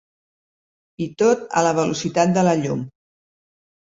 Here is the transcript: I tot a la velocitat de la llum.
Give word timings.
I 1.05 1.09
tot 1.23 1.45
a 1.61 1.63
la 1.67 1.75
velocitat 1.81 2.35
de 2.39 2.49
la 2.49 2.59
llum. 2.63 2.83